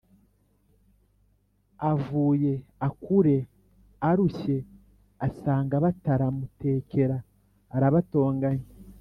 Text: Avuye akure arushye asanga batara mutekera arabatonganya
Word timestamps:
Avuye 1.91 2.53
akure 2.87 3.35
arushye 4.09 4.57
asanga 5.27 5.75
batara 5.85 6.25
mutekera 6.37 7.17
arabatonganya 7.75 8.67